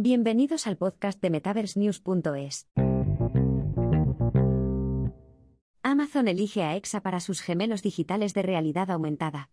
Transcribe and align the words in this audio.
Bienvenidos 0.00 0.68
al 0.68 0.76
podcast 0.76 1.20
de 1.20 1.28
MetaverseNews.es. 1.28 2.68
Amazon 5.82 6.28
elige 6.28 6.62
a 6.62 6.76
EXA 6.76 7.00
para 7.00 7.18
sus 7.18 7.40
gemelos 7.40 7.82
digitales 7.82 8.32
de 8.32 8.42
realidad 8.42 8.92
aumentada. 8.92 9.50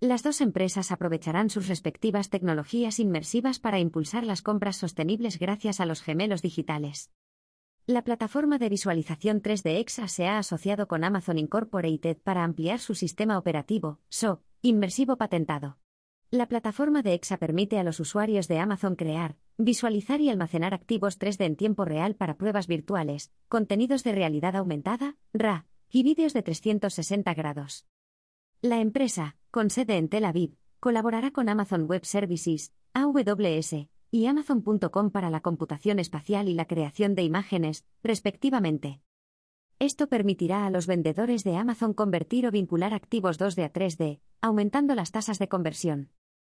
Las 0.00 0.24
dos 0.24 0.40
empresas 0.40 0.90
aprovecharán 0.90 1.50
sus 1.50 1.68
respectivas 1.68 2.30
tecnologías 2.30 2.98
inmersivas 2.98 3.60
para 3.60 3.78
impulsar 3.78 4.24
las 4.24 4.42
compras 4.42 4.74
sostenibles 4.74 5.38
gracias 5.38 5.78
a 5.78 5.86
los 5.86 6.02
gemelos 6.02 6.42
digitales. 6.42 7.12
La 7.86 8.02
plataforma 8.02 8.58
de 8.58 8.70
visualización 8.70 9.40
3D 9.40 9.78
EXA 9.78 10.08
se 10.08 10.26
ha 10.26 10.38
asociado 10.38 10.88
con 10.88 11.04
Amazon 11.04 11.38
Incorporated 11.38 12.16
para 12.16 12.42
ampliar 12.42 12.80
su 12.80 12.96
sistema 12.96 13.38
operativo, 13.38 14.00
SO, 14.08 14.42
inmersivo 14.62 15.16
patentado. 15.16 15.78
La 16.32 16.46
plataforma 16.46 17.02
de 17.02 17.14
EXA 17.14 17.38
permite 17.38 17.80
a 17.80 17.82
los 17.82 17.98
usuarios 17.98 18.46
de 18.46 18.60
Amazon 18.60 18.94
crear, 18.94 19.34
visualizar 19.58 20.20
y 20.20 20.30
almacenar 20.30 20.74
activos 20.74 21.18
3D 21.18 21.44
en 21.44 21.56
tiempo 21.56 21.84
real 21.84 22.14
para 22.14 22.36
pruebas 22.36 22.68
virtuales, 22.68 23.32
contenidos 23.48 24.04
de 24.04 24.12
realidad 24.12 24.54
aumentada, 24.54 25.16
RA, 25.32 25.66
y 25.90 26.04
vídeos 26.04 26.32
de 26.32 26.44
360 26.44 27.34
grados. 27.34 27.84
La 28.62 28.78
empresa, 28.78 29.34
con 29.50 29.70
sede 29.70 29.96
en 29.96 30.08
Tel 30.08 30.24
Aviv, 30.24 30.54
colaborará 30.78 31.32
con 31.32 31.48
Amazon 31.48 31.86
Web 31.88 32.04
Services, 32.04 32.72
AWS, 32.94 33.88
y 34.12 34.26
Amazon.com 34.26 35.10
para 35.10 35.30
la 35.30 35.40
computación 35.40 35.98
espacial 35.98 36.48
y 36.48 36.54
la 36.54 36.66
creación 36.66 37.16
de 37.16 37.24
imágenes, 37.24 37.84
respectivamente. 38.04 39.00
Esto 39.80 40.08
permitirá 40.08 40.64
a 40.64 40.70
los 40.70 40.86
vendedores 40.86 41.42
de 41.42 41.56
Amazon 41.56 41.92
convertir 41.92 42.46
o 42.46 42.52
vincular 42.52 42.94
activos 42.94 43.40
2D 43.40 43.64
a 43.64 43.72
3D, 43.72 44.20
aumentando 44.40 44.94
las 44.94 45.10
tasas 45.10 45.40
de 45.40 45.48
conversión. 45.48 46.10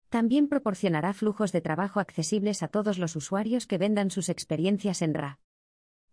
También 0.09 0.49
proporcionará 0.49 1.13
flujos 1.13 1.53
de 1.53 1.61
trabajo 1.61 2.01
accesibles 2.01 2.63
a 2.63 2.69
todos 2.69 2.99
los 2.99 3.17
usuarios 3.17 3.67
que 3.67 3.79
vendan 3.79 4.11
sus 4.11 4.29
experiencias 4.29 5.03
en 5.03 5.15
RA. 5.15 5.41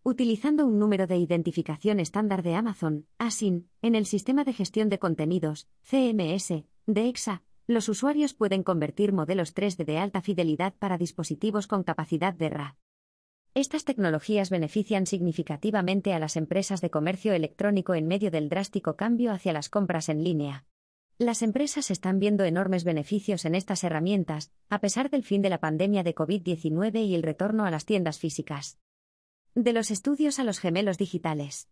Utilizando 0.02 0.66
un 0.66 0.80
número 0.80 1.08
de 1.08 1.18
identificación 1.18 2.00
estándar 2.00 2.44
de 2.44 2.56
Amazon, 2.56 3.06
ASIN, 3.18 3.70
en 3.82 3.96
el 3.96 4.06
sistema 4.06 4.44
de 4.44 4.54
gestión 4.54 4.90
de 4.90 5.00
contenidos, 5.00 5.70
CMS, 5.84 6.66
de 6.86 7.08
EXA, 7.08 7.44
los 7.68 7.88
usuarios 7.88 8.34
pueden 8.34 8.64
convertir 8.64 9.14
modelos 9.14 9.56
3D 9.56 9.86
de 9.86 9.98
alta 9.98 10.22
fidelidad 10.22 10.74
para 10.78 10.98
dispositivos 10.98 11.68
con 11.68 11.84
capacidad 11.84 12.34
de 12.34 12.50
RA. 12.50 12.78
Estas 13.54 13.86
tecnologías 13.86 14.50
benefician 14.50 15.06
significativamente 15.06 16.14
a 16.14 16.20
las 16.20 16.36
empresas 16.36 16.82
de 16.82 16.90
comercio 16.90 17.34
electrónico 17.34 17.94
en 17.94 18.08
medio 18.08 18.32
del 18.32 18.50
drástico 18.50 18.96
cambio 18.96 19.32
hacia 19.32 19.54
las 19.54 19.70
compras 19.70 20.10
en 20.10 20.24
línea. 20.24 20.66
Las 21.24 21.42
empresas 21.42 21.90
están 21.90 22.20
viendo 22.20 22.44
enormes 22.44 22.84
beneficios 22.84 23.46
en 23.46 23.56
estas 23.56 23.86
herramientas, 23.86 24.52
a 24.70 24.80
pesar 24.82 25.10
del 25.10 25.24
fin 25.24 25.42
de 25.42 25.50
la 25.50 25.62
pandemia 25.62 26.04
de 26.04 26.14
COVID-19 26.14 27.08
y 27.08 27.16
el 27.16 27.24
retorno 27.24 27.64
a 27.64 27.72
las 27.72 27.86
tiendas 27.86 28.20
físicas. 28.20 28.78
De 29.56 29.72
los 29.72 29.90
estudios 29.90 30.38
a 30.40 30.44
los 30.44 30.60
gemelos 30.60 30.98
digitales. 30.98 31.70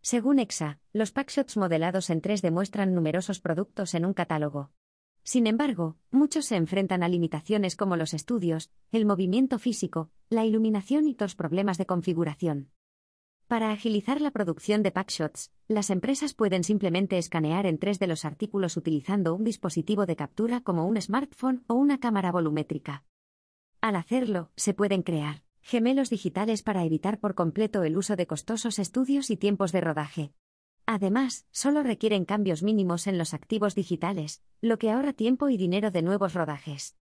Según 0.00 0.38
EXA, 0.38 0.80
los 0.94 1.12
packshots 1.12 1.58
modelados 1.58 2.08
en 2.08 2.22
3 2.22 2.40
demuestran 2.40 2.94
numerosos 2.94 3.38
productos 3.38 3.92
en 3.92 4.06
un 4.06 4.14
catálogo. 4.14 4.70
Sin 5.24 5.46
embargo, 5.46 5.98
muchos 6.10 6.46
se 6.46 6.56
enfrentan 6.56 7.02
a 7.02 7.08
limitaciones 7.08 7.76
como 7.76 7.96
los 7.96 8.14
estudios, 8.14 8.70
el 8.92 9.04
movimiento 9.04 9.58
físico, 9.58 10.10
la 10.30 10.46
iluminación 10.46 11.06
y 11.06 11.12
otros 11.12 11.34
problemas 11.34 11.76
de 11.76 11.84
configuración. 11.84 12.70
Para 13.50 13.72
agilizar 13.72 14.20
la 14.20 14.30
producción 14.30 14.84
de 14.84 14.92
packshots, 14.92 15.50
las 15.66 15.90
empresas 15.90 16.34
pueden 16.34 16.62
simplemente 16.62 17.18
escanear 17.18 17.66
en 17.66 17.78
tres 17.78 17.98
de 17.98 18.06
los 18.06 18.24
artículos 18.24 18.76
utilizando 18.76 19.34
un 19.34 19.42
dispositivo 19.42 20.06
de 20.06 20.14
captura 20.14 20.60
como 20.60 20.86
un 20.86 21.02
smartphone 21.02 21.64
o 21.66 21.74
una 21.74 21.98
cámara 21.98 22.30
volumétrica. 22.30 23.02
Al 23.80 23.96
hacerlo, 23.96 24.52
se 24.54 24.72
pueden 24.72 25.02
crear 25.02 25.42
gemelos 25.62 26.10
digitales 26.10 26.62
para 26.62 26.84
evitar 26.84 27.18
por 27.18 27.34
completo 27.34 27.82
el 27.82 27.96
uso 27.96 28.14
de 28.14 28.28
costosos 28.28 28.78
estudios 28.78 29.30
y 29.30 29.36
tiempos 29.36 29.72
de 29.72 29.80
rodaje. 29.80 30.32
Además, 30.86 31.44
solo 31.50 31.82
requieren 31.82 32.26
cambios 32.26 32.62
mínimos 32.62 33.08
en 33.08 33.18
los 33.18 33.34
activos 33.34 33.74
digitales, 33.74 34.44
lo 34.60 34.78
que 34.78 34.92
ahorra 34.92 35.12
tiempo 35.12 35.48
y 35.48 35.56
dinero 35.56 35.90
de 35.90 36.02
nuevos 36.02 36.34
rodajes. 36.34 36.96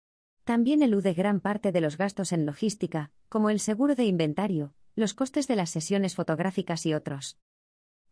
También 0.45 0.81
elude 0.81 1.13
gran 1.13 1.41
parte 1.41 1.71
de 1.71 1.81
los 1.81 1.95
gastos 1.95 2.31
en 2.31 2.47
logística, 2.47 3.11
como 3.29 3.51
el 3.51 3.59
seguro 3.59 3.93
de 3.93 4.05
inventario, 4.05 4.73
los 4.99 5.13
costes 5.13 5.47
de 5.47 5.55
las 5.55 5.69
sesiones 5.69 6.15
fotográficas 6.15 6.85
y 6.85 6.93
otros. 6.93 7.39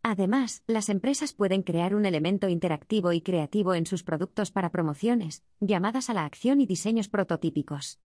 Además, 0.02 0.62
las 0.66 0.88
empresas 0.88 1.34
pueden 1.34 1.62
crear 1.62 1.94
un 1.94 2.06
elemento 2.06 2.48
interactivo 2.48 3.12
y 3.12 3.20
creativo 3.20 3.74
en 3.74 3.84
sus 3.84 4.02
productos 4.02 4.50
para 4.50 4.70
promociones, 4.70 5.44
llamadas 5.60 6.08
a 6.08 6.14
la 6.14 6.24
acción 6.24 6.62
y 6.62 6.66
diseños 6.66 7.08
prototípicos. 7.08 8.00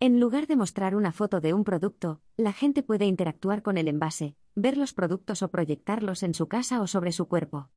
En 0.00 0.20
lugar 0.20 0.46
de 0.46 0.56
mostrar 0.56 0.94
una 0.94 1.12
foto 1.12 1.40
de 1.40 1.54
un 1.54 1.64
producto, 1.64 2.20
la 2.36 2.52
gente 2.52 2.82
puede 2.82 3.06
interactuar 3.06 3.62
con 3.62 3.78
el 3.78 3.88
envase, 3.88 4.36
ver 4.54 4.76
los 4.76 4.92
productos 4.92 5.42
o 5.42 5.50
proyectarlos 5.50 6.22
en 6.22 6.34
su 6.34 6.46
casa 6.46 6.82
o 6.82 6.86
sobre 6.86 7.12
su 7.12 7.28
cuerpo. 7.28 7.70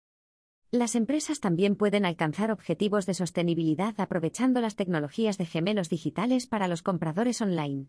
Las 0.71 0.95
empresas 0.95 1.39
también 1.39 1.77
pueden 1.77 2.05
alcanzar 2.05 2.51
objetivos 2.51 3.05
de 3.05 3.13
sostenibilidad 3.13 3.95
aprovechando 3.97 4.59
las 4.59 4.75
tecnologías 4.75 5.37
de 5.37 5.45
gemelos 5.45 5.89
digitales 5.89 6.47
para 6.47 6.67
los 6.67 6.83
compradores 6.83 7.41
online. 7.41 7.87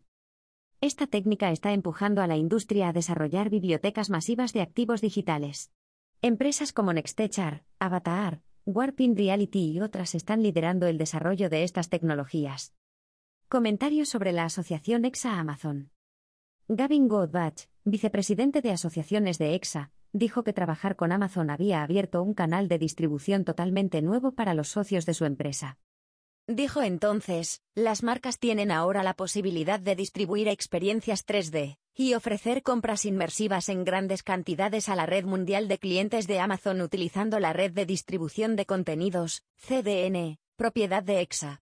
Esta 0.83 1.07
técnica 1.07 1.51
está 1.51 1.75
empujando 1.75 2.23
a 2.23 2.27
la 2.27 2.39
industria 2.39 2.89
a 2.89 2.95
desarrollar 2.95 3.51
bibliotecas 3.51 4.09
masivas 4.09 4.55
de 4.55 4.63
activos 4.63 5.03
digitales. 5.03 5.71
Empresas 6.23 6.73
como 6.73 6.95
Nextechar, 6.95 7.65
Avatar, 7.79 8.41
Warping 8.65 9.15
Reality 9.15 9.73
y 9.73 9.81
otras 9.83 10.15
están 10.15 10.43
liderando 10.43 10.87
el 10.87 10.97
desarrollo 10.97 11.51
de 11.51 11.65
estas 11.65 11.91
tecnologías. 11.91 12.73
Comentarios 13.51 14.09
sobre 14.09 14.33
la 14.33 14.45
asociación 14.47 15.05
EXA 15.05 15.39
Amazon. 15.39 15.91
Gavin 16.67 17.09
Goldbach, 17.09 17.69
vicepresidente 17.85 18.63
de 18.63 18.71
asociaciones 18.71 19.37
de 19.37 19.55
EXA, 19.55 19.91
dijo 20.15 20.45
que 20.45 20.55
trabajar 20.55 20.97
con 20.97 21.13
Amazon 21.13 21.51
había 21.51 21.83
abierto 21.83 22.23
un 22.23 22.33
canal 22.33 22.69
de 22.69 22.79
distribución 22.79 23.45
totalmente 23.45 24.01
nuevo 24.01 24.33
para 24.33 24.55
los 24.55 24.69
socios 24.69 25.05
de 25.05 25.13
su 25.13 25.27
empresa. 25.27 25.79
Dijo 26.53 26.83
entonces, 26.83 27.63
las 27.77 28.03
marcas 28.03 28.41
tienen 28.41 28.73
ahora 28.73 29.05
la 29.05 29.15
posibilidad 29.15 29.79
de 29.79 29.95
distribuir 29.95 30.49
experiencias 30.49 31.25
3D 31.25 31.79
y 31.95 32.15
ofrecer 32.15 32.65
compras 32.65 33.05
inmersivas 33.05 33.69
en 33.69 33.85
grandes 33.85 34.25
cantidades 34.25 34.89
a 34.89 34.97
la 34.97 35.07
red 35.07 35.25
mundial 35.25 35.69
de 35.69 35.79
clientes 35.79 36.27
de 36.27 36.41
Amazon 36.41 36.81
utilizando 36.81 37.39
la 37.39 37.53
red 37.53 37.71
de 37.71 37.87
distribución 37.87 38.57
de 38.57 38.67
contenidos, 38.67 39.45
CDN, 39.59 40.41
propiedad 40.57 41.05
de 41.05 41.21
EXA. 41.21 41.63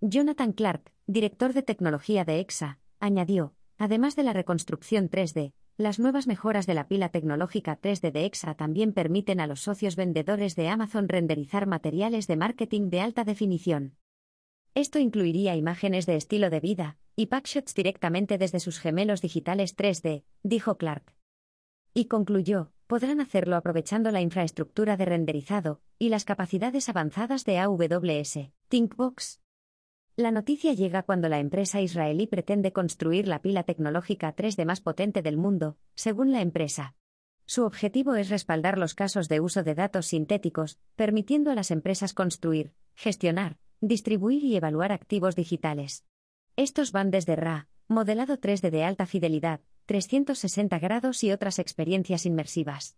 Jonathan 0.00 0.52
Clark, 0.52 0.92
director 1.06 1.52
de 1.52 1.62
tecnología 1.62 2.24
de 2.24 2.40
EXA, 2.40 2.80
añadió, 2.98 3.54
además 3.76 4.16
de 4.16 4.24
la 4.24 4.32
reconstrucción 4.32 5.10
3D, 5.10 5.52
las 5.76 6.00
nuevas 6.00 6.26
mejoras 6.26 6.66
de 6.66 6.74
la 6.74 6.88
pila 6.88 7.10
tecnológica 7.10 7.80
3D 7.80 8.10
de 8.10 8.24
EXA 8.24 8.54
también 8.54 8.92
permiten 8.92 9.38
a 9.38 9.46
los 9.46 9.60
socios 9.60 9.94
vendedores 9.94 10.56
de 10.56 10.68
Amazon 10.68 11.08
renderizar 11.08 11.68
materiales 11.68 12.26
de 12.26 12.36
marketing 12.36 12.90
de 12.90 13.00
alta 13.00 13.22
definición. 13.22 13.94
Esto 14.78 15.00
incluiría 15.00 15.56
imágenes 15.56 16.06
de 16.06 16.14
estilo 16.14 16.50
de 16.50 16.60
vida 16.60 16.98
y 17.16 17.26
packshots 17.26 17.74
directamente 17.74 18.38
desde 18.38 18.60
sus 18.60 18.78
gemelos 18.78 19.20
digitales 19.20 19.76
3D, 19.76 20.22
dijo 20.44 20.78
Clark. 20.78 21.16
Y 21.94 22.04
concluyó, 22.04 22.70
podrán 22.86 23.20
hacerlo 23.20 23.56
aprovechando 23.56 24.12
la 24.12 24.20
infraestructura 24.20 24.96
de 24.96 25.04
renderizado 25.04 25.80
y 25.98 26.10
las 26.10 26.24
capacidades 26.24 26.88
avanzadas 26.88 27.44
de 27.44 27.58
AWS, 27.58 28.52
ThinkBox, 28.68 29.40
la 30.14 30.30
noticia 30.30 30.72
llega 30.74 31.02
cuando 31.02 31.28
la 31.28 31.40
empresa 31.40 31.80
israelí 31.80 32.28
pretende 32.28 32.72
construir 32.72 33.26
la 33.26 33.42
pila 33.42 33.64
tecnológica 33.64 34.36
3D 34.36 34.64
más 34.64 34.80
potente 34.80 35.22
del 35.22 35.38
mundo, 35.38 35.76
según 35.96 36.30
la 36.30 36.40
empresa. 36.40 36.94
Su 37.46 37.64
objetivo 37.64 38.14
es 38.14 38.28
respaldar 38.28 38.78
los 38.78 38.94
casos 38.94 39.28
de 39.28 39.40
uso 39.40 39.64
de 39.64 39.74
datos 39.74 40.06
sintéticos, 40.06 40.78
permitiendo 40.94 41.50
a 41.50 41.56
las 41.56 41.72
empresas 41.72 42.14
construir, 42.14 42.74
gestionar, 42.94 43.58
distribuir 43.80 44.44
y 44.44 44.56
evaluar 44.56 44.92
activos 44.92 45.36
digitales. 45.36 46.04
Estos 46.56 46.92
van 46.92 47.10
desde 47.10 47.36
RA, 47.36 47.68
modelado 47.86 48.38
3D 48.38 48.70
de 48.70 48.84
alta 48.84 49.06
fidelidad, 49.06 49.60
360 49.86 50.78
grados 50.78 51.22
y 51.24 51.32
otras 51.32 51.58
experiencias 51.58 52.26
inmersivas. 52.26 52.96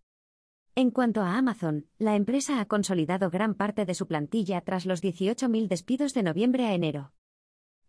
En 0.75 0.91
cuanto 0.91 1.21
a 1.23 1.37
Amazon, 1.37 1.87
la 1.99 2.17
empresa 2.17 2.61
ha 2.61 2.67
consolidado 2.67 3.31
gran 3.31 3.55
parte 3.55 3.85
de 3.85 3.95
su 3.95 4.07
plantilla 4.07 4.61
tras 4.61 4.87
los 4.87 5.03
18.000 5.03 5.69
despidos 5.69 6.15
de 6.15 6.23
noviembre 6.23 6.67
a 6.67 6.75
enero. 6.75 7.13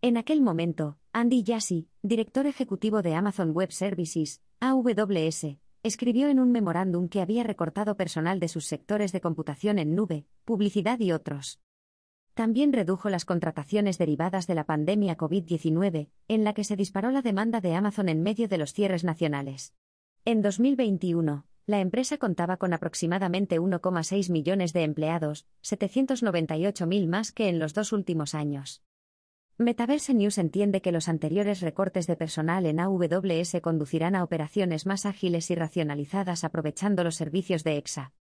En 0.02 0.18
aquel 0.18 0.42
momento, 0.42 0.98
Andy 1.14 1.44
Jassy, 1.46 1.88
director 2.02 2.48
ejecutivo 2.48 3.02
de 3.02 3.14
Amazon 3.14 3.52
Web 3.52 3.72
Services, 3.72 4.42
AWS, 4.60 5.58
escribió 5.84 6.28
en 6.28 6.40
un 6.40 6.52
memorándum 6.52 7.08
que 7.08 7.22
había 7.22 7.44
recortado 7.44 7.98
personal 7.98 8.40
de 8.40 8.48
sus 8.48 8.66
sectores 8.66 9.12
de 9.12 9.22
computación 9.22 9.80
en 9.80 9.96
nube, 9.96 10.26
publicidad 10.44 11.00
y 11.00 11.12
otros. 11.12 11.60
También 12.34 12.72
redujo 12.72 13.10
las 13.10 13.26
contrataciones 13.26 13.98
derivadas 13.98 14.48
de 14.48 14.56
la 14.56 14.66
pandemia 14.66 15.18
COVID-19, 15.18 16.10
en 16.28 16.44
la 16.44 16.54
que 16.54 16.64
se 16.64 16.76
disparó 16.76 17.12
la 17.12 17.22
demanda 17.22 17.60
de 17.60 17.76
Amazon 17.76 18.08
en 18.08 18.24
medio 18.24 18.48
de 18.48 18.58
los 18.58 18.74
cierres 18.74 19.04
nacionales. 19.04 19.74
En 20.24 20.42
2021, 20.42 21.46
la 21.66 21.80
empresa 21.80 22.18
contaba 22.18 22.58
con 22.58 22.74
aproximadamente 22.74 23.60
1,6 23.60 24.32
millones 24.32 24.74
de 24.74 24.84
empleados, 24.84 25.46
798.000 25.64 27.08
más 27.08 27.32
que 27.32 27.50
en 27.50 27.60
los 27.60 27.74
dos 27.74 27.92
últimos 27.92 28.34
años. 28.34 28.82
Metaverse 29.58 30.14
News 30.14 30.38
entiende 30.38 30.82
que 30.82 30.92
los 30.92 31.08
anteriores 31.08 31.62
recortes 31.62 32.08
de 32.08 32.16
personal 32.16 32.66
en 32.66 32.80
AWS 32.80 33.58
conducirán 33.62 34.16
a 34.16 34.24
operaciones 34.24 34.86
más 34.86 35.06
ágiles 35.06 35.52
y 35.52 35.56
racionalizadas 35.56 36.44
aprovechando 36.44 37.04
los 37.04 37.16
servicios 37.16 37.64
de 37.64 37.78
EXA. 37.78 38.14